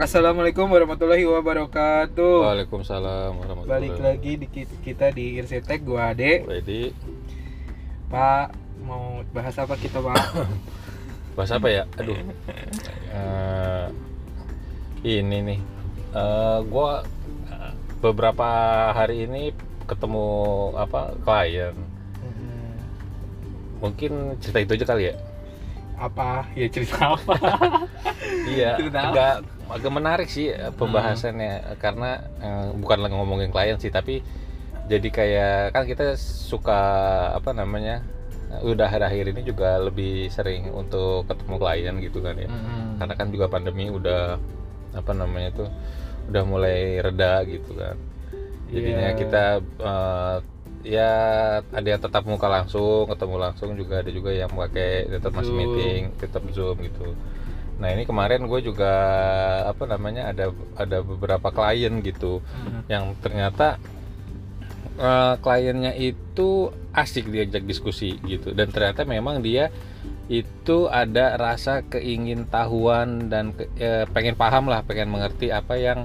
[0.00, 2.36] Assalamualaikum warahmatullahi wabarakatuh.
[2.40, 6.40] Waalaikumsalam warahmatullahi Balik lagi di ki- kita di Irsetek gua Ade.
[6.48, 6.96] Ready?
[8.08, 10.16] Pak mau bahas apa kita, Pak?
[11.36, 11.84] Bahas apa ya?
[12.00, 12.16] Aduh.
[13.12, 13.86] Eh,
[15.04, 15.60] ini nih.
[16.16, 17.04] Eh, gua
[17.52, 18.48] eh, beberapa
[18.96, 19.52] hari ini
[19.84, 20.26] ketemu
[20.80, 21.76] apa klien.
[23.80, 25.14] Mungkin cerita itu aja kali ya.
[26.00, 26.48] apa?
[26.56, 27.36] Ya cerita apa?
[28.48, 29.08] Iya, Cerita apa?
[29.12, 29.34] agak
[29.70, 32.10] agak menarik sih eh, pembahasannya karena
[32.42, 34.20] eh, bukan lagi ngomongin klien sih, tapi
[34.90, 36.80] jadi kayak kan kita suka
[37.34, 38.02] apa namanya?
[38.66, 42.50] Udah akhir-akhir ini juga lebih sering untuk ketemu klien gitu kan ya.
[42.98, 44.42] Karena kan juga pandemi udah
[44.90, 45.68] apa namanya tuh
[46.26, 47.94] udah mulai reda gitu kan.
[48.74, 49.18] Jadinya Iya.
[49.18, 50.36] kita eh,
[50.82, 51.10] ya
[51.62, 56.02] ada yang tetap muka langsung, ketemu langsung juga ada juga yang pakai tetap masih meeting,
[56.18, 57.14] tetap zoom gitu.
[57.80, 58.92] Nah ini kemarin gue juga
[59.64, 62.84] apa namanya ada ada beberapa klien gitu Hmm.
[62.86, 63.80] yang ternyata
[64.96, 69.72] eh, kliennya itu asik diajak diskusi gitu dan ternyata memang dia
[70.28, 76.04] itu ada rasa keingin tahuan dan ke- eh, pengen paham lah pengen mengerti apa yang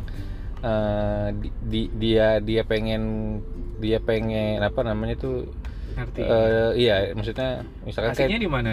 [0.61, 3.37] eh, di- di- dia dia pengen
[3.77, 5.45] dia pengen apa namanya tuh
[5.93, 6.21] Ngerti.
[6.21, 7.49] eh, iya maksudnya
[7.83, 8.71] misalkan Asiknya di mana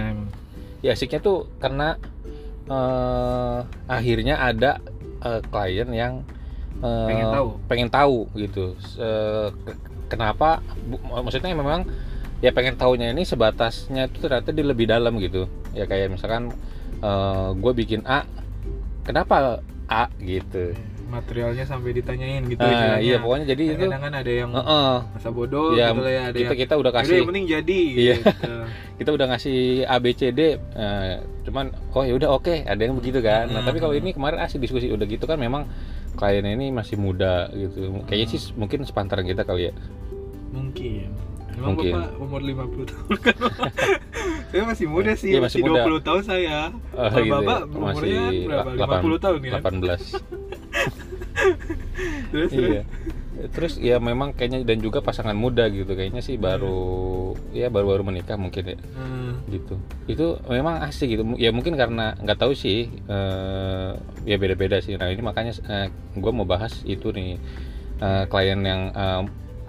[0.81, 1.99] ya asiknya tuh karena
[2.73, 4.81] eh, akhirnya ada
[5.21, 6.13] eh, klien yang
[6.81, 7.49] eh, Pengen tahu.
[7.69, 8.75] pengen tahu gitu.
[8.97, 9.79] Ke-
[10.09, 10.65] kenapa?
[10.89, 11.85] Bu- maksudnya memang
[12.41, 15.47] ya pengen tahunya ini sebatasnya itu ternyata di lebih dalam gitu.
[15.77, 16.51] Ya kayak misalkan
[17.59, 18.23] gue bikin A
[19.03, 19.59] kenapa
[19.91, 20.71] A gitu
[21.13, 22.99] Materialnya sampai ditanyain gitu Ah, istilahnya.
[22.99, 24.95] iya pokoknya jadi itu Kadang kan ada yang Heeh.
[25.07, 27.47] masa bodoh ya gitu lah ya, ada kita yang kita udah "Yaudah, kasih yang penting
[27.47, 28.15] jadi Iya.
[28.17, 28.53] gitu.
[28.99, 32.95] kita udah ngasih A B C D eh, cuman oh ya udah oke ada yang
[32.95, 35.69] begitu kan nah tapi kalau ini kemarin asik diskusi udah gitu kan memang
[36.13, 39.75] klien ini masih muda gitu kayaknya sih mungkin sepantaran kita kali ya
[40.51, 41.09] Mungkin.
[41.53, 41.93] Emang Mungkin.
[41.93, 43.37] Bapak umur 50 tahun kan?
[44.49, 45.81] saya masih muda sih, Iya, masih, masih muda.
[45.85, 46.59] 20 tahun saya.
[46.91, 47.33] Oh, Kalau gitu ya.
[47.35, 48.69] Bapak umurnya kan berapa?
[48.71, 49.61] la- 50 tahun kan?
[49.61, 50.17] 18
[52.33, 52.83] Terus, iya.
[53.53, 53.75] terus?
[53.77, 58.41] Ya memang kayaknya dan juga pasangan muda gitu kayaknya sih baru ya baru baru menikah
[58.41, 58.79] mungkin ya.
[58.97, 59.77] Hmm, gitu.
[60.09, 61.23] Itu memang asik gitu.
[61.37, 63.91] Ya mungkin karena nggak tahu sih eh,
[64.25, 64.97] ya beda beda sih.
[64.97, 65.53] Nah ini makanya
[66.17, 67.37] gue mau bahas itu nih
[68.01, 69.23] eh, klien yang eh,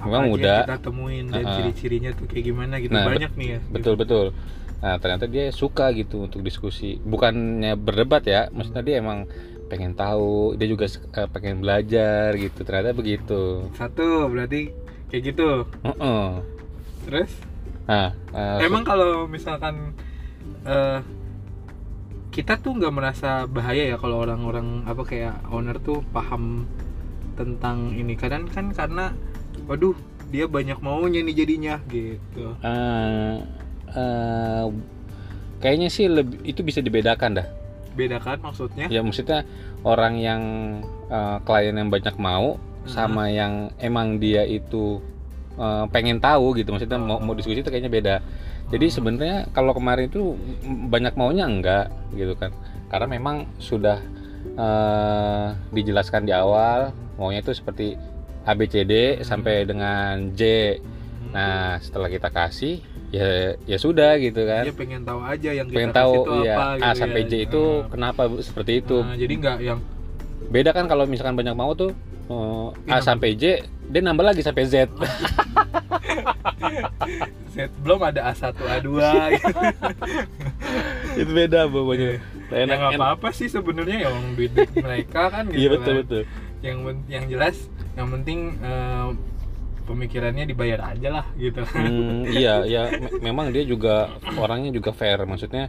[0.03, 0.55] apa memang muda.
[0.67, 1.55] kita temuin dan Uh-uh.
[1.55, 2.91] ciri-cirinya tuh kayak gimana gitu.
[2.91, 3.59] Nah, Banyak nih ya.
[3.71, 4.35] betul betul.
[4.83, 6.99] Nah ternyata dia suka gitu untuk diskusi.
[6.99, 9.31] Bukannya berdebat ya maksudnya dia emang
[9.73, 13.65] pengen tahu dia juga eh, pengen belajar gitu ternyata begitu.
[13.73, 14.69] Satu berarti
[15.09, 15.65] kayak gitu.
[15.81, 16.25] Heeh.
[17.09, 17.31] Terus?
[17.89, 19.97] Nah eh, emang kalau misalkan
[20.69, 21.01] eh
[22.29, 26.69] kita tuh nggak merasa bahaya ya kalau orang-orang apa kayak owner tuh paham
[27.33, 28.13] tentang ini.
[28.13, 29.09] Kadang kan karena
[29.65, 29.97] waduh
[30.29, 32.53] dia banyak maunya nih jadinya gitu.
[32.61, 33.37] Eh,
[33.97, 34.65] eh,
[35.57, 37.62] kayaknya sih lebih itu bisa dibedakan dah
[37.93, 39.45] beda kan maksudnya ya maksudnya
[39.81, 40.41] orang yang
[41.07, 42.91] eh, klien yang banyak mau Hmm.
[42.91, 44.99] sama yang emang dia itu
[45.55, 48.15] eh, pengen tahu gitu maksudnya mau mau diskusi itu kayaknya beda
[48.67, 48.91] jadi Oh.
[48.91, 50.35] sebenarnya kalau kemarin itu
[50.89, 52.51] banyak maunya enggak gitu kan
[52.91, 54.03] karena memang sudah
[54.53, 57.95] eh, dijelaskan di awal maunya itu seperti
[58.43, 59.23] ABCD Hmm.
[59.23, 60.41] sampai dengan J
[61.31, 63.27] nah setelah kita kasih ya
[63.63, 64.63] ya sudah gitu kan.
[64.63, 67.21] Dia pengen tahu aja yang kita pengen kasih tahu tuh ya apa A gitu sampai
[67.21, 67.27] ya.
[67.27, 68.97] J itu Nah, kenapa bu- seperti itu.
[68.99, 69.79] Nah, jadi nggak yang
[70.45, 71.93] beda kan kalau misalkan banyak mau tuh
[72.25, 73.05] eh, A Iya.
[73.05, 73.43] sampai J
[73.85, 74.89] dia nambah lagi sampai Z.
[77.47, 78.89] Set belum ada A1 A2
[79.31, 79.59] gitu.
[81.21, 82.17] itu beda pokoknya.
[82.49, 86.01] Ya nggak apa-apa sih sebenarnya yang duit mereka kan gitu iya betul kan.
[86.01, 86.21] betul
[86.61, 87.55] yang yang jelas
[87.93, 89.07] yang penting eh,
[89.83, 91.83] pemikirannya dibayar aja lah gitu kan.
[91.85, 95.19] Hmm, iya ya me- memang dia juga orangnya juga fair.
[95.23, 95.67] Maksudnya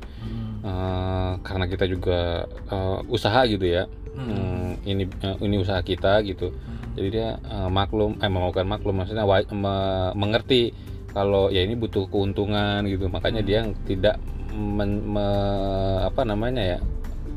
[0.65, 3.85] eh, karena kita juga eh, usaha gitu ya.
[4.15, 6.55] Hmm, ini eh, ini usaha kita gitu.
[6.95, 9.03] Jadi dia eh, maklum eh mau bukan maklum.
[9.03, 10.71] Maksudnya wa- me- mengerti
[11.15, 13.07] kalau ya ini butuh keuntungan gitu.
[13.07, 13.49] Makanya Hmm.
[13.49, 14.17] dia tidak
[14.55, 16.79] men- me- apa namanya ya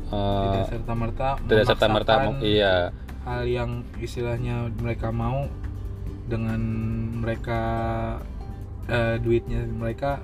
[0.08, 2.88] tidak serta merta tidak serta merta iya.
[3.28, 5.44] hal yang istilahnya mereka mau
[6.28, 6.60] dengan
[7.18, 7.60] mereka
[8.86, 10.20] eh, duitnya mereka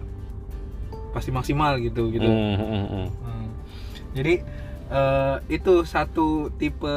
[1.10, 3.08] pasti maksimal gitu gitu Hmm, hmm, hmm, hmm.
[3.24, 3.48] Hmm.
[4.12, 4.34] Jadi
[4.90, 6.96] eh, itu satu tipe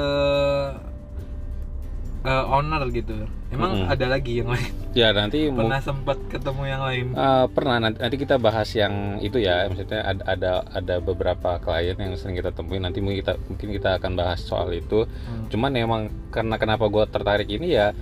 [2.24, 3.16] eh, owner gitu.
[3.48, 3.88] Emang Mm-mm.
[3.88, 4.72] ada lagi yang lain?
[4.92, 9.38] ya nanti pernah sempat ketemu yang lain Eh, pernah nanti, nanti kita bahas yang itu
[9.38, 13.68] ya maksudnya ada ada ada beberapa klien yang sering kita temuin nanti mungkin kita mungkin
[13.72, 15.48] kita akan bahas soal itu Hmm.
[15.48, 17.94] cuman emang karena kenapa gue tertarik ini ya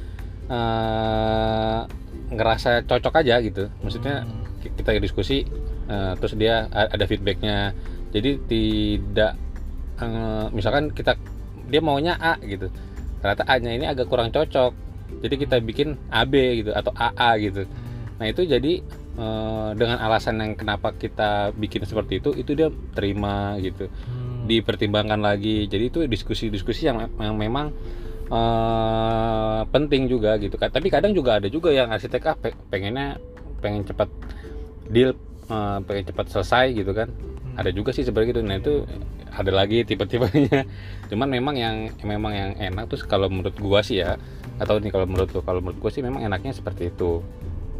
[0.48, 1.80] eh
[2.26, 4.44] ngerasa cocok aja gitu maksudnya Hmm.
[4.60, 5.46] ki- kita diskusi
[5.86, 7.72] eh, terus dia ada feedbacknya
[8.10, 9.34] jadi tidak
[9.98, 11.16] eh, misalkan kita
[11.66, 12.70] dia maunya A gitu
[13.22, 14.74] ternyata A nya ini agak kurang cocok
[15.22, 18.20] jadi kita bikin AB gitu atau AA gitu Hmm.
[18.22, 18.80] Nah itu jadi
[19.76, 24.44] dengan alasan yang kenapa kita bikin seperti itu, itu dia terima gitu, Hmm.
[24.44, 25.64] dipertimbangkan lagi.
[25.66, 27.72] Jadi itu diskusi-diskusi yang, yang memang
[28.30, 30.70] eh, penting juga gitu kan.
[30.70, 33.18] Tapi kadang juga ada juga yang arsitek ah pe- pengennya
[33.60, 34.10] pengen cepat
[34.88, 35.14] deal,
[35.48, 37.10] eh, pengen cepat selesai gitu kan.
[37.10, 37.60] Hmm.
[37.60, 38.42] Ada juga sih seperti itu.
[38.42, 38.84] Nah itu
[39.32, 40.64] ada lagi tipe-tipenya.
[41.12, 44.18] Cuman memang yang memang yang enak tuh kalau menurut gua sih ya,
[44.58, 47.22] atau nih kalau menurut kalau menurut gua sih memang enaknya seperti itu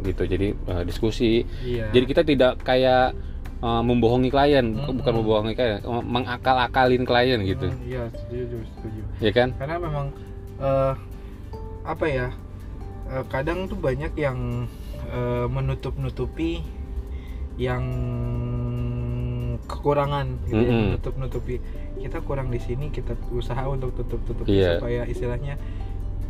[0.04, 0.22] gitu.
[0.24, 3.16] Jadi eh, diskusi iya jadi kita tidak kayak
[3.64, 5.00] uh, membohongi klien, Mm-mm.
[5.00, 9.48] bukan membohongi klien, uh, mengakal-akalin klien gitu, Hmm, iya setuju setuju ya kan?
[9.56, 10.06] karena memang
[10.58, 10.94] eh,
[11.82, 12.28] apa ya
[13.08, 14.66] eh, kadang tuh banyak yang
[15.06, 16.60] eh, menutup-nutupi
[17.56, 17.84] yang
[19.66, 20.84] kekurangan gitu ya, Mm-mm.
[20.92, 21.56] menutup-nutupi
[21.96, 24.76] kita kurang di sini kita usaha untuk tutup-tutupi Iya.
[24.78, 25.54] supaya istilahnya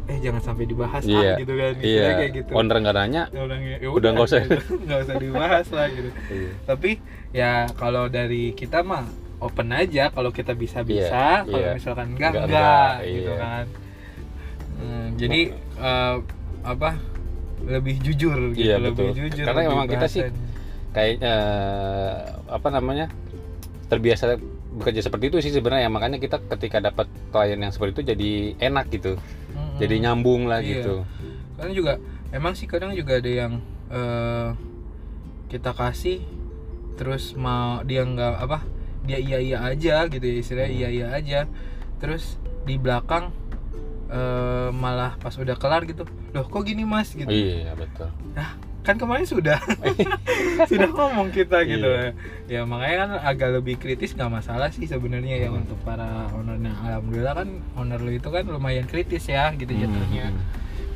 [0.07, 3.23] eh jangan sampai dibahas Iya, ah gitu kan istilahnya Iya, kayak gitu owner nggak nanya,
[3.29, 4.39] Ya udah, ya udah nggak usah.
[4.41, 4.57] gitu.
[4.87, 6.11] nggak usah dibahas lah gitu
[6.63, 6.91] tapi
[7.33, 9.03] ya kalau dari kita mah
[9.43, 11.75] open aja kalau kita bisa bisa Iya, kalau iya.
[11.75, 13.43] misalkan enggak Enggak, enggak, enggak, gitu iya.
[13.43, 13.65] kan
[14.77, 15.41] Hmm, jadi
[15.75, 16.17] eh,
[16.63, 16.91] apa
[17.63, 19.27] lebih jujur gitu Iya, lebih betul.
[19.27, 20.45] jujur Karena lebih memang kita sih bahasan.
[20.93, 21.35] kayaknya
[22.47, 23.07] apa namanya
[23.87, 24.37] terbiasa
[24.73, 28.31] bekerja seperti itu sih sebenarnya makanya kita ketika dapat klien yang seperti itu jadi
[28.61, 29.79] enak gitu, Mm-mm.
[29.79, 30.71] jadi nyambung lah Iya.
[30.77, 30.95] gitu.
[31.57, 31.93] kadang juga
[32.29, 33.53] emang sih kadang juga ada yang
[33.89, 34.49] eh,
[35.49, 36.21] kita kasih
[36.95, 38.59] terus mau dia nggak apa
[39.03, 40.77] dia iya iya aja gitu ya istilahnya Hmm.
[40.77, 41.41] iya iya aja
[41.97, 43.31] terus di belakang
[44.09, 48.09] eh, malah pas udah kelar gitu loh kok gini mas gitu Iya betul.
[48.81, 49.59] kan kemarin sudah
[50.71, 52.15] sudah ngomong kita gitu Iya.
[52.47, 55.59] ya makanya kan agak lebih kritis nggak masalah sih sebenarnya ya Hmm.
[55.61, 60.39] untuk para ownernya alhamdulillah kan owner lu itu kan lumayan kritis ya gitu jatuhnya Hmm.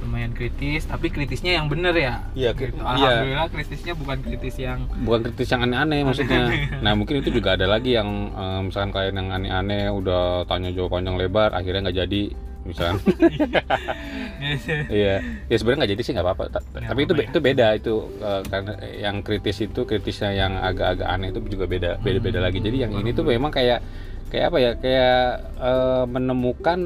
[0.01, 2.73] lumayan kritis tapi kritisnya yang bener ya Iya, gitu.
[2.73, 2.87] iya.
[2.87, 6.43] alhamdulillah kritisnya bukan kritis yang bukan kritis yang aneh-aneh maksudnya.
[6.79, 10.95] Nah mungkin itu juga ada lagi yang eh, misalkan klien yang aneh-aneh udah tanya jawab
[10.95, 12.23] panjang lebar akhirnya nggak jadi
[12.63, 13.01] misalkan.
[14.93, 15.15] iya,
[15.47, 16.45] ya sebenarnya nggak jadi sih nggak apa-apa.
[16.75, 21.29] Tapi itu be- itu beda itu eh, karena yang kritis itu kritisnya yang agak-agak aneh
[21.31, 22.47] itu juga beda beda-beda Hmm.
[22.47, 22.59] lagi.
[22.61, 23.81] Jadi yang ini tuh memang kayak
[24.29, 25.21] kayak apa ya kayak
[25.59, 26.79] eh, menemukan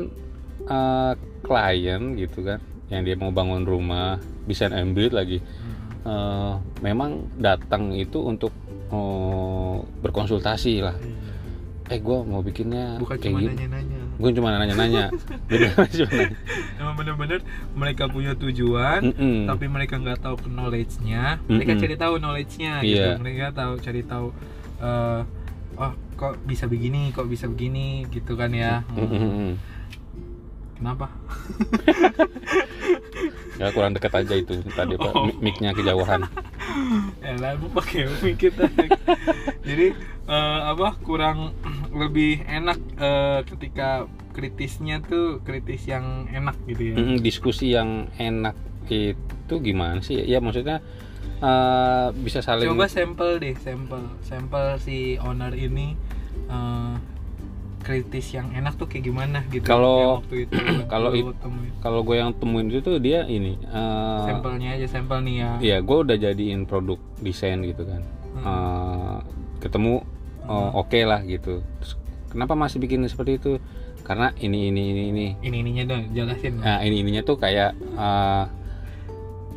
[0.64, 5.40] eh, klien gitu kan yang dia mau bangun rumah desain and build lagi.
[6.04, 8.52] Eh, memang datang itu untuk
[8.88, 10.96] eh, berkonsultasi lah.
[11.84, 13.48] Eh gue mau bikinnya bukan kayak cuma gini.
[13.52, 15.11] nanya-nanya gue cuma nanya-nanya
[16.76, 17.40] emang bener-bener
[17.72, 19.46] mereka punya tujuan Mm-mm.
[19.46, 21.82] tapi mereka nggak tahu knowledge-nya mereka Mm-mm.
[21.82, 22.87] cari tahu knowledge-nya Iya.
[22.87, 24.26] gitu mereka tahu cari tahu
[24.78, 25.20] eh,
[25.75, 29.02] oh kok bisa begini kok bisa begini gitu kan ya Hmm.
[29.05, 29.50] Mm-mm.
[30.76, 31.06] kenapa
[33.55, 35.26] ya kurang dekat aja itu tadi pak Oh.
[35.26, 36.26] Mi- mic-nya kejauhan
[37.25, 38.67] ya lah pakai mic kita
[39.69, 39.94] jadi
[40.25, 41.55] eh, apa kurang
[41.94, 46.94] lebih enak eh, ketika kritisnya tuh kritis yang enak gitu ya.
[46.98, 48.58] Mm-mm, diskusi yang enak
[48.91, 50.19] itu gimana sih?
[50.20, 50.82] Ya maksudnya
[51.39, 54.03] eh, bisa saling coba sampel deh sampel.
[54.27, 55.94] Sampel si owner ini
[56.51, 56.94] eh,
[57.84, 60.24] kritis yang enak tuh kayak gimana gitu Kalau-
[60.93, 61.13] kalau
[61.84, 65.51] kalau gue yang temuin itu tuh dia ini eh, sampelnya aja sampel nih ya.
[65.63, 68.03] Iya, gue udah jadiin produk desain gitu kan.
[68.34, 68.43] Hmm.
[68.43, 69.17] Eh,
[69.63, 70.03] ketemu
[70.46, 70.81] oh, Hmm.
[70.81, 71.60] oke lah gitu.
[71.81, 71.93] Terus,
[72.29, 73.53] kenapa masih bikin seperti itu?
[74.01, 75.27] Karena ini ini ini ini.
[75.41, 78.44] ini ininya dong jelasin Nah ini ininya tuh kayak eh,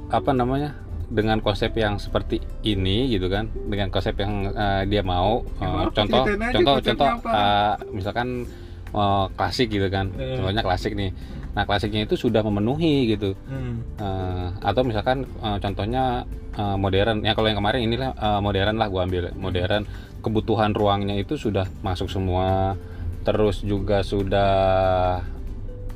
[0.10, 0.72] apa namanya?
[1.08, 5.44] Dengan konsep yang seperti ini gitu kan, dengan konsep yang eh, dia mau.
[5.58, 7.30] Ya, Eh, contoh, contoh, contoh, apa.
[7.32, 8.44] eh, misalkan
[8.90, 10.12] eh, klasik gitu kan.
[10.12, 11.12] Contohnya klasik nih.
[11.52, 13.36] Nah klasiknya itu sudah memenuhi gitu.
[13.48, 13.84] Hmm.
[13.96, 18.88] Eh, atau misalkan eh, contohnya eh, modern ya kalau yang kemarin inilah eh, modern lah
[18.88, 19.84] gua ambil modern
[20.28, 22.76] kebutuhan ruangnya itu sudah masuk semua.
[23.24, 24.54] Terus juga sudah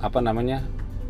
[0.01, 0.63] apa namanya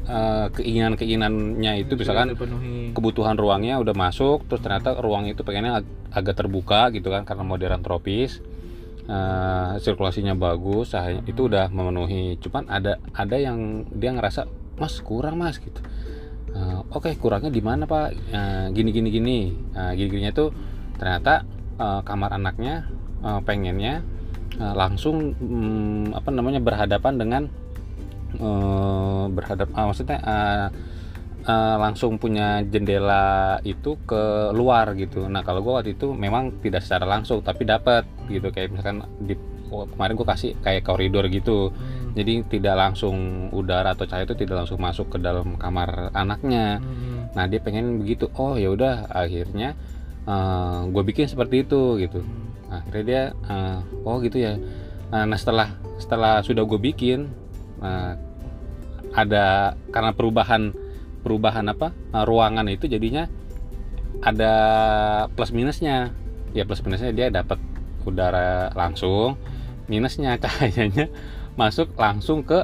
[0.06, 5.80] eh, keinginan keinginannya itu misalkan terpenuhi kebutuhan ruangnya udah masuk terus ternyata ruang itu pengennya
[5.80, 8.42] ag- agak terbuka gitu kan karena modern tropis.
[9.02, 12.38] Eh, sirkulasinya bagus cahaya itu udah memenuhi.
[12.38, 14.46] Cuman ada ada yang dia ngerasa
[14.78, 15.82] mas kurang mas gitu.
[16.54, 18.14] "Eh, oke kurangnya di mana pak?
[18.30, 19.38] Eh, gini gini gini.
[19.74, 20.50] Nah, gini gininya tuh
[20.96, 21.44] ternyata
[21.76, 22.86] eh, kamar anaknya
[23.22, 24.02] eh, pengennya
[24.60, 27.44] eh, langsung mm, apa namanya berhadapan dengan
[28.36, 30.68] eh, berhadap ah, maksudnya eh,
[31.48, 35.26] eh, langsung punya jendela itu ke luar gitu.
[35.28, 39.36] Nah kalau gua waktu itu memang tidak secara langsung tapi dapat gitu kayak misalkan di
[39.72, 41.72] oh, kemarin gua kasih kayak koridor gitu.
[41.72, 42.12] Hmm.
[42.12, 46.84] Jadi tidak langsung udara atau cahaya itu tidak langsung masuk ke dalam kamar anaknya.
[46.84, 47.32] Hmm.
[47.32, 48.28] Nah dia pengen begitu.
[48.36, 49.80] Oh ya udah akhirnya
[50.92, 52.22] gue bikin seperti itu gitu.
[52.72, 54.56] Akhirnya dia eh, oh gitu ya.
[55.12, 57.28] Nah, nah, setelah setelah sudah gue bikin
[57.84, 58.14] eh,
[59.12, 60.72] ada karena perubahan
[61.22, 63.28] perubahan apa eh, ruangan itu jadinya
[64.24, 64.54] ada
[65.36, 66.16] plus minusnya.
[66.52, 67.60] Ya plus minusnya dia dapat
[68.04, 69.40] udara langsung,
[69.88, 71.12] minusnya cahayanya
[71.60, 72.64] masuk langsung ke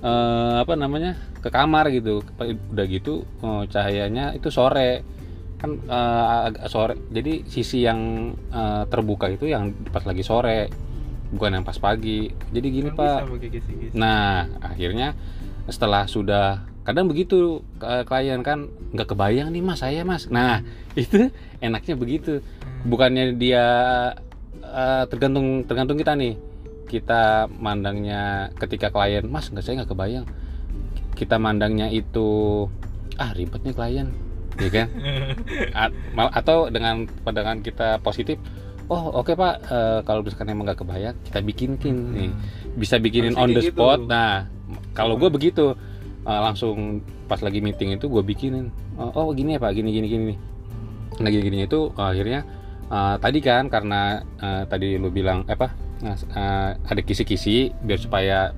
[0.00, 5.02] eh, apa namanya ke kamar gitu udah gitu eh, cahayanya itu sore
[5.60, 6.94] kan eh, agak sore.
[7.12, 10.72] Jadi sisi yang eh, terbuka itu yang pas lagi sore
[11.30, 12.32] bukan yang pas pagi.
[12.50, 13.20] Jadi gini Kan pak.
[13.92, 15.12] nah akhirnya
[15.68, 20.26] setelah sudah kadang begitu klien kan nggak kebayang nih mas saya mas.
[20.32, 20.64] Nah
[20.98, 21.28] itu
[21.60, 22.40] enaknya begitu.
[22.40, 22.88] Hmm.
[22.88, 23.66] bukannya dia
[24.64, 26.40] eh, tergantung tergantung kita nih.
[26.90, 30.26] Kita mandangnya ketika klien mas nggak saya nggak kebayang.
[31.14, 32.64] Kita mandangnya itu
[33.20, 34.08] ah ribet nih klien
[34.58, 34.88] ya kan?
[36.18, 38.40] A- atau dengan pandangan kita positif
[38.90, 42.30] oh oke pak eh, kalau misalkan emang nggak kebayang kita bikinkin nih.
[42.74, 43.78] Bisa bikinin Harusnya on the gitu.
[43.78, 43.98] spot.
[44.10, 44.50] Nah
[44.92, 45.78] kalau gue begitu
[46.26, 50.06] eh, langsung pas lagi meeting itu gue bikinin oh, oh, gini ya pak gini gini
[50.10, 50.38] gini nih.
[51.22, 52.42] Nah gini gini itu akhirnya
[52.90, 55.70] eh, tadi kan karena eh, tadi lu bilang eh, apa
[56.02, 58.50] eh, ada kisi-kisi biar supaya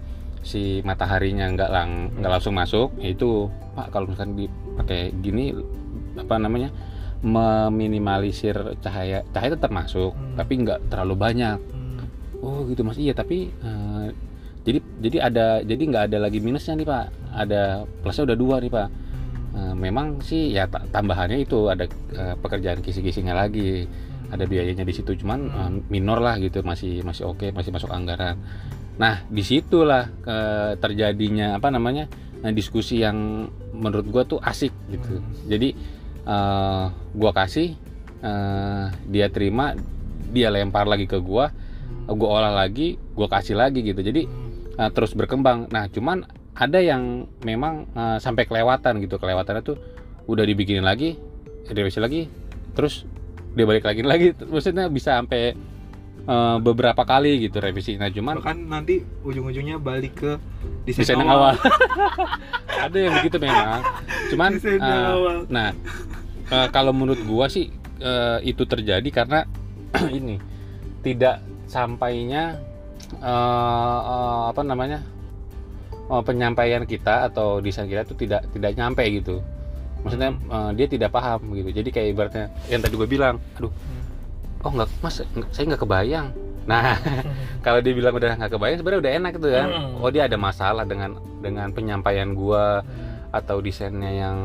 [0.42, 3.46] si mataharinya nggak lang nggak langsung masuk itu
[3.78, 5.54] pak kalau misalkan dipakai gini
[6.16, 6.68] apa namanya
[7.22, 10.34] meminimalisir cahaya cahaya tetap masuk Hmm.
[10.36, 11.58] tapi nggak terlalu banyak.
[11.58, 11.80] Hmm.
[12.42, 12.98] oh gitu mas.
[12.98, 14.06] Iya tapi eh,
[14.62, 17.06] jadi jadi ada jadi nggak ada lagi minusnya nih pak.
[17.32, 17.62] Ada
[18.02, 18.88] plusnya udah dua nih pak.
[19.52, 23.86] Eh, memang sih ya ta- tambahannya itu ada eh, pekerjaan kisi-kisinya lagi.
[24.32, 28.34] Ada biayanya di situ cuman eh, minor lah gitu masih masih oke masih masuk anggaran.
[28.98, 32.10] Nah di situlah eh, terjadinya apa namanya
[32.42, 35.22] nah, diskusi yang menurut gua tuh asik gitu.
[35.46, 37.74] Jadi eh, gua kasih
[38.22, 39.74] eh, dia terima
[40.32, 41.52] dia lempar lagi ke gua
[42.08, 44.00] gua olah lagi gua kasih lagi gitu.
[44.02, 44.26] Jadi
[44.78, 45.70] eh, terus berkembang.
[45.70, 49.18] Nah cuman ada yang memang eh, sampai kelewatan gitu.
[49.18, 49.76] Kelewatannya tuh
[50.26, 51.18] udah dibikinin lagi
[51.66, 52.30] direvisi lagi
[52.78, 53.06] terus
[53.54, 54.26] dia balik lagi lagi.
[54.34, 55.54] Maksudnya bisa sampai
[56.26, 57.98] eh, beberapa kali gitu revisi.
[57.98, 60.32] Nah cuman bahkan nanti ujung-ujungnya balik ke
[60.86, 61.54] desain, desain yang awal.
[62.86, 63.82] ada yang begitu memang.
[64.32, 65.46] Cuman Desain awal.
[65.46, 65.70] nah
[66.52, 69.48] eh, kalau menurut gua sih eh, itu terjadi karena
[70.18, 70.36] ini
[71.00, 72.60] tidak sampainya
[73.16, 75.00] eh, eh, apa namanya
[76.12, 79.40] eh, penyampaian kita atau desain kita itu tidak tidak nyampe gitu.
[80.04, 81.72] Maksudnya eh, dia tidak paham gitu.
[81.72, 83.72] Jadi kayak ibaratnya yang tadi gue bilang aduh
[84.62, 86.28] oh nggak mas saya nggak kebayang.
[86.68, 86.94] Nah
[87.66, 89.68] kalau dia bilang udah nggak kebayang sebenarnya udah enak tuh kan.
[89.72, 90.02] Hmm.
[90.04, 92.84] oh dia ada masalah dengan dengan penyampaian gua
[93.32, 94.38] atau desainnya yang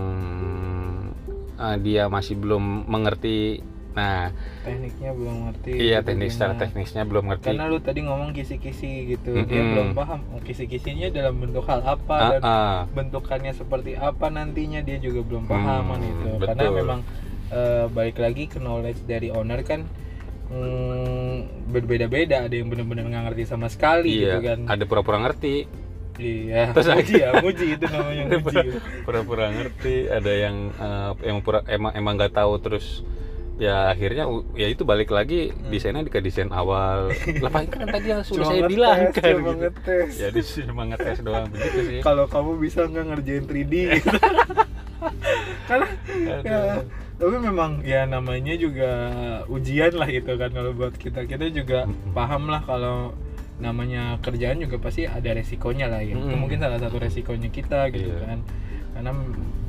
[1.58, 3.62] eh, dia masih belum mengerti.
[3.98, 4.30] Nah
[4.62, 7.50] tekniknya belum ngerti iya gitu teknik secara teknisnya belum ngerti.
[7.50, 9.42] Karena lu tadi ngomong kisi-kisi gitu.
[9.42, 9.74] Dia Mm-mm.
[9.74, 12.80] belum paham oh, kisi-kisinya dalam bentuk hal apa Ah, dan ah.
[12.94, 17.00] bentukannya seperti apa nantinya dia juga belum paham kan Hmm, itu karena memang
[17.50, 19.82] eh, balik lagi ke knowledge dari owner kan
[20.54, 21.38] mm,
[21.74, 22.46] berbeda-beda.
[22.46, 24.60] Ada yang benar-benar nggak ngerti sama sekali iya gitu kan.
[24.70, 25.66] ada pura-pura ngerti
[26.18, 28.68] iya Terus muji ya muji itu namanya muji
[29.06, 33.06] pura-pura ngerti ada yang eh, yang pura emang emang nggak tahu terus
[33.58, 37.10] ya akhirnya ya itu balik lagi desainnya ke desain awal
[37.42, 39.62] lah kan tadi yang sudah saya bilang kan cuma gitu.
[39.66, 40.10] ngetes.
[40.22, 44.18] ya di cuma ngetes doang begitu sih kalau kamu bisa nggak ngerjain 3D gitu.
[45.66, 45.88] karena
[46.46, 46.86] ya,
[47.18, 48.92] tapi memang ya namanya juga
[49.50, 52.14] ujian lah gitu kan kalau buat kita kita juga Mm-mm.
[52.14, 53.18] paham lah kalau
[53.58, 56.38] namanya kerjaan juga pasti ada resikonya lah ya itu Mm-mm.
[56.38, 58.22] mungkin salah satu resikonya kita gitu Iya.
[58.24, 58.40] kan
[58.94, 59.12] karena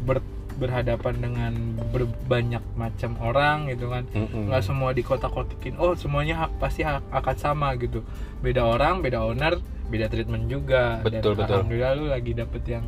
[0.04, 1.52] ber- berhadapan dengan
[1.88, 4.48] berbanyak macam orang gitu kan Mm-mm.
[4.48, 8.04] nggak semua dikotak-kotakin oh semuanya ha- pasti ha- akan sama gitu
[8.38, 11.54] beda orang beda owner beda treatment juga Betul, dan betul.
[11.56, 12.84] alhamdulillah lu lagi dapet yang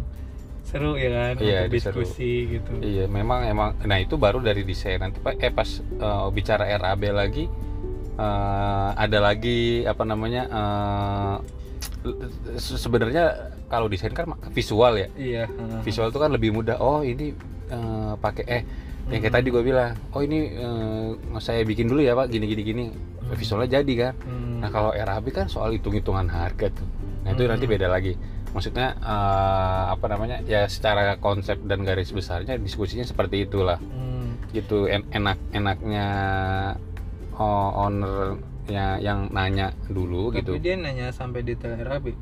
[0.60, 2.00] seru ya kan Iya, untuk itu seru.
[2.04, 3.70] diskusi gitu Iya, memang emang.
[3.82, 5.00] Nah itu baru dari desain.
[5.00, 7.48] Nanti pak, eh pas eh, bicara RAB lagi,
[8.14, 10.42] eh, ada lagi apa namanya?
[12.56, 13.24] se- sebenarnya
[13.66, 15.08] kalau desain kan visual ya.
[15.14, 15.44] iya.
[15.80, 16.76] Visual itu kan lebih mudah.
[16.76, 17.32] Oh ini
[17.68, 18.62] eh, pakai eh
[19.08, 22.62] yang kayak tadi gue bilang oh ini eh, saya bikin dulu ya pak gini gini
[22.62, 22.84] gini
[23.32, 24.58] visualnya jadi kan Hmm.
[24.60, 26.86] nah kalau RAB kan soal hitung hitungan harga tuh
[27.20, 27.50] nah itu Hmm.
[27.50, 28.14] nanti beda lagi
[28.50, 34.38] maksudnya eh, apa namanya ya secara konsep dan garis besarnya diskusinya seperti itulah Hmm.
[34.52, 36.06] gitu En- enak enaknya
[37.40, 40.52] oh, ownernya yang nanya dulu Tapi gitu.
[40.60, 42.12] dia nanya sampai detail RAB.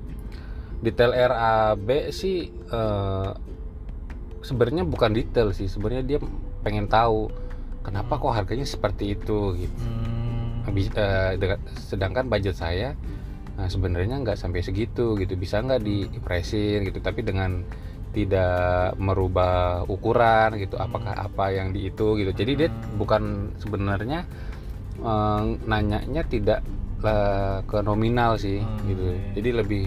[0.79, 3.31] detail RAB sih eh,
[4.47, 5.67] sebenarnya bukan detail sih.
[5.67, 6.19] Sebenarnya dia
[6.63, 7.29] pengen tahu
[7.83, 9.83] kenapa kok harganya seperti itu gitu.
[9.83, 10.63] Hmm.
[10.65, 10.93] Habis-
[11.41, 12.93] dengan- sedangkan budget saya
[13.59, 15.35] nah, sebenarnya nggak sampai segitu gitu.
[15.35, 17.03] Bisa nggak dipresin gitu.
[17.03, 17.67] Tapi dengan
[18.15, 20.79] tidak merubah ukuran gitu.
[20.79, 22.31] Apakah apa yang di itu gitu.
[22.31, 24.23] Jadi dia bukan sebenarnya
[25.01, 26.61] eh, nanyanya tidak
[26.99, 29.21] eh, ke nominal sih Hmm, gitu iya.
[29.35, 29.85] jadi lebih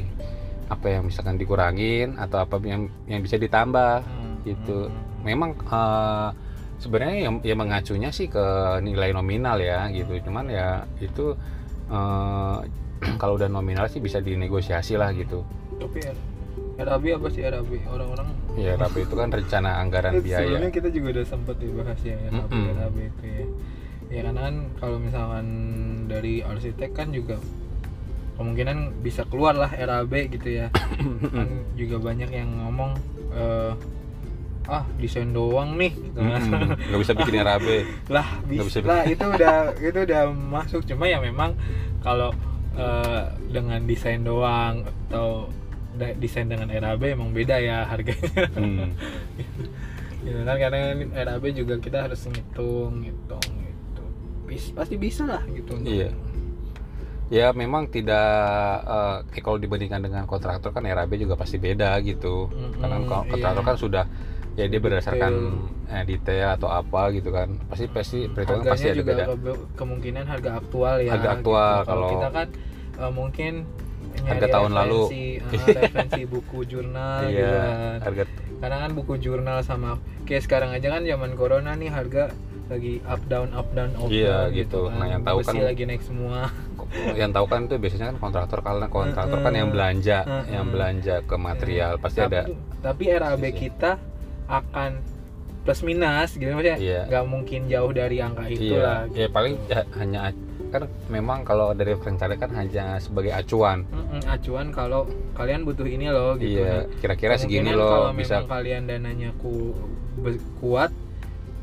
[0.67, 4.35] apa yang misalkan dikurangin atau apa yang yang bisa ditambah Hmm.
[4.43, 4.95] gitu Hmm.
[5.21, 6.29] memang eh,
[6.77, 8.45] sebenarnya yang, yang mengacunya sih ke
[8.79, 11.35] nilai nominal ya gitu cuman ya itu
[11.87, 12.57] eh,
[13.21, 15.41] kalau udah nominal sih bisa dinegosiasi lah gitu
[15.77, 15.99] Tapi
[16.77, 17.71] RAB apa sih RAB?
[17.85, 22.15] Orang-orang ya tapi itu kan rencana anggaran biaya Sebelumnya kita juga udah sempet dibahas ya
[22.27, 22.65] RAB, Mm-mm.
[22.75, 23.45] RAB itu ya.
[24.11, 25.45] Ya karena kan kalau misalkan
[26.05, 27.39] dari arsitek kan juga
[28.35, 30.67] kemungkinan bisa keluar lah RAB gitu ya.
[31.35, 32.91] kan juga banyak yang ngomong
[33.31, 33.73] eh,
[34.67, 36.19] ah desain doang nih gitu.
[36.21, 37.67] Mm-mm, nggak bisa bikin RAB
[38.07, 41.57] lah bisa bisa lah itu udah itu udah masuk cuma ya memang
[41.99, 42.29] kalau
[42.77, 45.49] eh, dengan desain doang atau
[46.19, 48.93] desain dengan RAB emang beda ya harganya Hmm.
[50.25, 50.93] gitu kan karena
[51.25, 53.45] RAB juga kita harus ngitung ngitung
[54.51, 56.11] gitu Bis- pasti bisa lah gitu Iya.
[57.29, 58.27] ya memang tidak
[58.83, 63.23] eh, eh, kalau dibandingkan dengan kontraktor kan RAB juga pasti beda gitu Mm-mm, karena kalau
[63.25, 63.69] kontraktor iya.
[63.69, 64.05] kan sudah
[64.51, 65.31] ya dia berdasarkan
[65.87, 70.23] eh, detail atau apa gitu kan pasti pasti perhitungan pasti ada juga beda ke- kemungkinan
[70.25, 71.87] harga aktual ya Harga aktual, gitu.
[71.87, 72.47] kalau- kita kan
[72.99, 73.53] eh, mungkin
[74.21, 75.01] Harga tahun lalu.
[75.07, 77.97] referensi, eh, referensi buku jurnal gitu iya kan.
[78.03, 78.23] harga
[78.59, 79.91] karena kan buku jurnal sama
[80.27, 82.35] kayak sekarang aja kan zaman corona nih harga
[82.71, 84.81] lagi up down up down up Iya, down gitu.
[84.87, 86.37] Nah, yang tahu Besi kan- lagi naik semua
[87.19, 89.75] yang tahu kan itu biasanya kan kontraktor karena kontraktor kan yang Mm-mm.
[89.75, 90.47] belanja Mm-mm.
[90.49, 93.59] yang belanja ke material pasti ada tapi, tapi RAB Sisi.
[93.59, 93.91] kita
[94.47, 94.91] akan
[95.61, 97.01] plus minus gitu maksudnya Iya.
[97.05, 100.19] nggak mungkin jauh dari angka itu lah iya ya paling ya, hanya
[100.67, 106.07] kan memang kalau dari rencana kan hanya sebagai acuan Mm-mm, acuan kalau kalian butuh ini
[106.07, 109.75] loh gitu iya Nah, kira-kira segini loh kalau bisa kalian dananya ku
[110.57, 110.89] kuat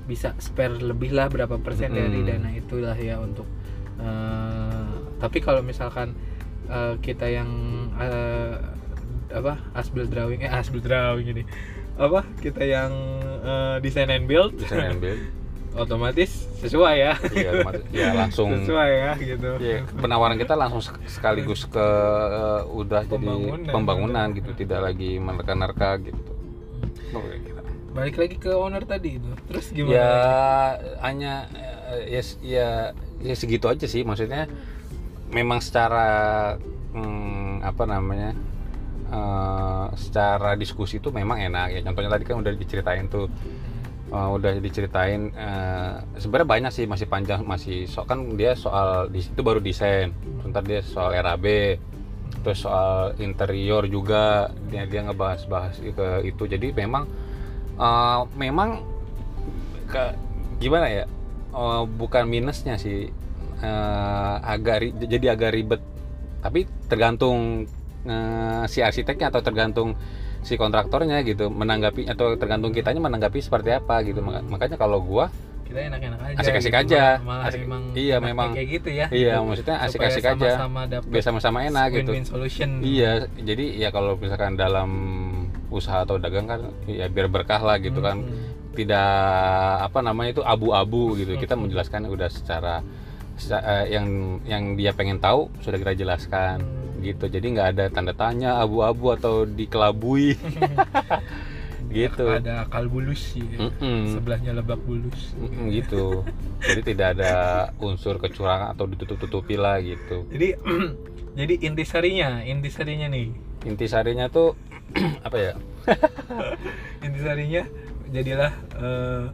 [0.08, 2.28] bisa spare lebih lah berapa persen dari Mm-mm.
[2.32, 3.44] dana itulah ya untuk
[4.00, 6.16] eh, tapi kalau misalkan
[6.66, 7.50] eh, kita yang
[7.94, 8.56] eh,
[9.28, 11.44] apa asbil drawing eh asbil drawing ini
[11.94, 12.88] apa kita yang
[13.44, 15.20] eh, design and build desain and build.
[15.78, 17.14] otomatis sesuai ya.
[17.30, 17.50] Iya
[17.92, 18.50] ya langsung.
[18.50, 19.62] Sesuai ya gitu.
[19.62, 23.62] Ya, penawaran kita langsung sek- sekaligus ke eh, udah Pembangunan.
[23.62, 24.26] jadi pembangunan.
[24.32, 26.18] gitu tidak lagi menerka-nerka gitu.
[27.12, 27.57] Gitu.
[27.98, 29.30] Balik lagi ke owner tadi itu.
[29.50, 29.94] Terus gimana?
[29.98, 30.12] Ya
[31.02, 31.34] hanya
[32.06, 32.68] ya ya
[33.18, 34.06] ya segitu aja sih.
[34.06, 34.46] Maksudnya
[35.34, 36.06] memang secara
[36.94, 38.32] hmm, apa namanya
[39.10, 41.74] eh, secara diskusi itu memang enak.
[41.74, 43.26] Ya contohnya tadi kan udah diceritain tuh.
[44.08, 49.20] Eh, udah diceritain eh, sebenarnya banyak sih masih panjang masih so kan dia soal di
[49.20, 50.14] situ baru desain.
[50.40, 51.46] Sebentar dia soal RAB
[52.46, 54.54] terus soal interior juga.
[54.70, 56.46] Dia dia ngebahas-bahas ke itu.
[56.46, 57.27] Jadi memang
[57.78, 58.82] eh, memang
[59.86, 60.04] ke
[60.58, 61.04] gimana ya
[61.50, 63.08] eh, bukan minusnya sih
[63.58, 65.82] eh, agak ri- jadi agak ribet
[66.38, 67.64] tapi tergantung
[68.04, 69.94] eh, si arsiteknya atau tergantung
[70.38, 75.26] si kontraktornya gitu menanggapi atau tergantung kitanya menanggapi seperti apa gitu Maka- makanya kalau gua
[75.66, 76.96] kita enak-enak aja Asik-asik gitu.
[76.96, 77.20] aja.
[77.20, 78.56] malah, Asik- emang iya, memang.
[78.56, 79.44] kayak gitu ya iya gitu.
[79.44, 80.50] maksudnya asik-asik aja
[81.04, 84.88] biar sama-sama enak gitu win-win solution Iya, jadi ya kalau misalkan dalam
[85.68, 88.20] usaha atau dagang kan ya biar berkah lah gitu kan.
[88.20, 88.56] Hmm.
[88.72, 89.10] Tidak
[89.82, 91.34] apa namanya itu abu-abu gitu.
[91.34, 91.66] Kita Hmm.
[91.66, 92.80] menjelaskan udah secara
[93.34, 94.06] seca- eh, yang
[94.44, 97.00] yang dia pengen tahu sudah kita jelaskan Hmm.
[97.00, 97.26] gitu.
[97.26, 100.34] Jadi nggak ada tanda tanya abu-abu atau dikelabui
[101.88, 102.28] gitu.
[102.28, 103.64] ada akal bulus sih ya.
[103.64, 104.12] Mm-mm.
[104.12, 106.22] sebelahnya lebak bulus Mm-mm, gitu.
[106.60, 107.32] Jadi tidak ada
[107.78, 110.28] unsur kecurangan atau ditutup-tutupi lah gitu.
[110.28, 110.58] jadi
[111.38, 114.54] jadi intisarinya intisarinya nih Intisarinya tuh
[115.26, 115.52] apa ya?
[117.04, 117.62] intisarinya
[118.08, 119.24] jadilah eh,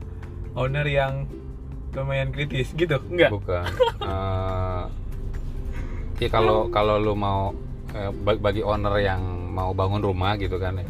[0.54, 1.26] owner yang
[1.94, 3.64] lumayan kritis gitu enggak Bukan.
[4.02, 4.82] Eh,
[6.18, 7.54] ya kalau kalau lu mau
[8.20, 10.86] ba- bagi owner yang mau bangun rumah gitu kan ya.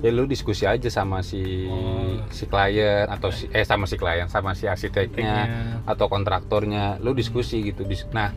[0.00, 2.16] ya lu diskusi aja sama si Oh.
[2.30, 5.44] si klien atau si eh sama si klien sama si arsiteknya
[5.84, 8.32] atau kontraktornya lu diskusi gitu Dis- nah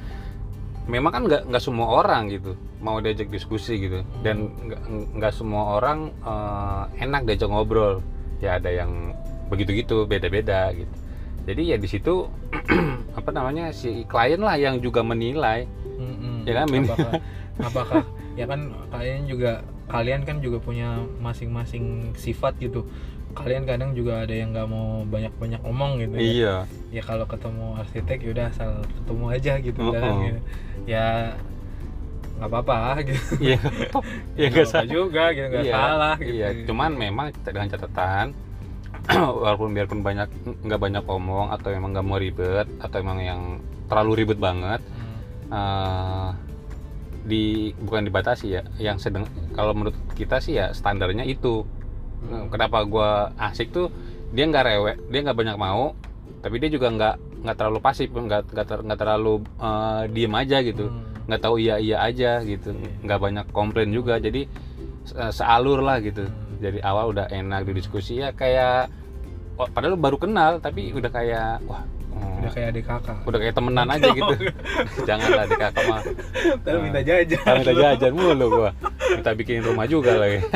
[0.89, 4.03] memang kan nggak nggak semua orang gitu mau diajak diskusi gitu.
[4.21, 4.51] Dan
[5.15, 8.03] nggak semua orang eh, enak diajak ngobrol.
[8.43, 9.15] Ya ada yang
[9.47, 10.93] begitu gitu beda-beda gitu.
[11.43, 12.27] Jadi ya di situ
[13.19, 15.67] apa namanya si klien lah yang juga menilai.
[15.99, 16.47] Mm-mm.
[16.47, 17.11] Ya kan, apakah,
[17.69, 18.01] apakah
[18.33, 22.87] ya kan kalian juga kalian kan juga punya masing-masing sifat gitu
[23.33, 26.21] kalian kadang juga ada yang nggak mau banyak-banyak ngomong gitu ya.
[26.21, 26.53] iya
[26.89, 30.17] ya kalau ketemu arsitek ya udah asal ketemu aja gitu Oh, oh.
[30.21, 30.39] gitu.
[30.85, 31.07] ya
[32.33, 33.57] nggak apa-apa gitu iya
[34.39, 38.25] ya nggak apa juga gitu nggak Iya, salah gitu Iya, cuman memang dengan catatan
[39.43, 40.29] walaupun biarpun banyak
[40.63, 43.41] nggak banyak omong atau emang nggak mau ribet atau emang yang
[43.85, 45.17] terlalu ribet banget Hmm.
[45.51, 46.29] eh,
[47.23, 47.43] di
[47.79, 51.63] bukan dibatasi ya yang sedang kalau menurut kita sih ya standarnya itu
[52.23, 52.47] Hmm.
[52.47, 53.87] kenapa gua asik tuh
[54.31, 55.93] dia nggak rewek dia nggak banyak mau
[56.39, 60.57] tapi dia juga nggak nggak terlalu pasif nggak nggak ter- nggak terlalu eh, diem aja
[60.59, 60.87] gitu.
[60.87, 61.03] Hmm.
[61.23, 62.71] nggak tahu iya iya aja gitu.
[62.71, 62.91] Iya.
[63.03, 64.47] nggak banyak komplain juga jadi
[65.03, 66.23] se- sealur lah gitu.
[66.23, 66.59] Hmm.
[66.63, 68.87] dari awal udah enak didiskusi ya kayak
[69.59, 71.83] oh, padahal baru kenal tapi udah kayak wah
[72.15, 73.17] hmm, udah kayak adik kakak.
[73.27, 74.33] Udah kayak temenan aja gitu.
[75.07, 76.01] Janganlah di kakak mah.
[76.63, 78.71] Ntar minta jajan minta jajan mulu gua.
[79.11, 80.39] Minta bikin rumah juga lagi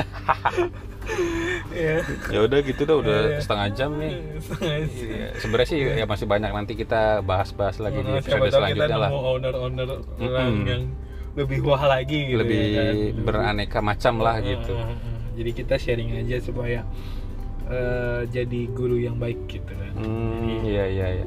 [1.69, 1.97] Iya.
[2.27, 3.39] ya udah gitu dah udah Iya.
[3.39, 5.07] setengah jam nih Setengah jam.
[5.09, 8.63] Iya, sebenarnya sih ya masih banyak nanti kita bahas-bahas lagi di Nah, siapa episode tahu
[8.65, 10.65] kita selanjutnya lah owner-owner orang Mm-mm.
[10.65, 10.83] yang
[11.33, 12.95] lebih wah lagi gitu lebih ya kan.
[13.21, 14.97] beraneka macam lah Uh, gitu uh, uh.
[15.33, 16.81] jadi kita sharing aja supaya
[17.65, 21.25] eh, jadi guru yang baik gitu kan hmm, iya iya iya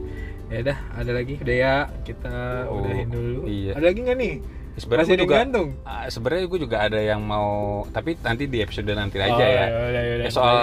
[0.50, 3.72] ya udah ada lagi udah ya kita Oh, udahin dulu iya.
[3.72, 4.34] ada lagi nggak nih
[4.80, 7.50] sebenarnya masih juga gantung ah, sebenarnya gue juga ada yang mau
[7.88, 10.24] tapi nanti di episode nanti aja Oh, ya yaudah, yaudah.
[10.24, 10.56] Ya, soal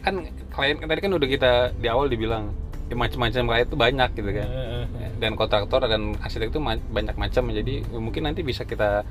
[0.00, 0.14] kan
[0.48, 4.46] klien tadi kan udah kita di awal dibilang ya, macam-macam klien itu banyak gitu kan.
[4.46, 4.84] Uh, uh, uh.
[4.96, 7.48] Ya, dan kontraktor dan arsitek itu ma- banyak macam.
[7.48, 9.02] Jadi mungkin nanti bisa kita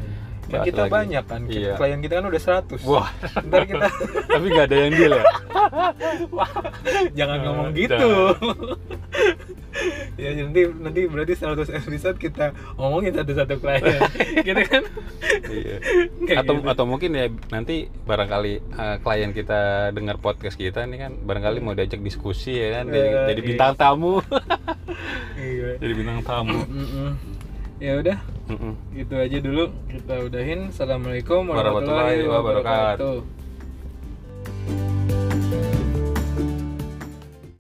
[0.43, 0.91] kan bahas kita lagi.
[0.93, 1.73] banyak kan Kita- Iya.
[1.75, 3.09] klien kita kan udah 100 wah.
[3.41, 3.87] Ntar kita
[4.31, 5.25] tapi nggak ada yang deal ya?
[7.17, 8.07] Jangan Eh, ngomong gitu
[10.15, 13.83] ya nanti nanti berarti 100 episode kita ngomongin satu-satu klien
[14.47, 14.83] gitu kan
[15.45, 15.77] Iya.
[16.23, 16.69] Kayak atau gitu.
[16.69, 21.73] atau mungkin ya nanti barangkali eh, klien kita dengar podcast kita nih kan barangkali mau
[21.73, 23.47] diajak diskusi ya kan jadi, Eh, jadi iya.
[23.47, 24.13] bintang tamu
[25.35, 25.69] Iya.
[25.81, 26.59] jadi bintang tamu
[27.77, 28.73] ya udah Mm-mm.
[28.93, 33.15] gitu aja dulu kita udahin assalamualaikum Warahmatullahi warahmatullahi wabarakatuh.
[33.19, 35.12] wabarakatuh